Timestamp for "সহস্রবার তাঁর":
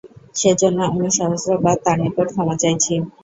1.17-1.97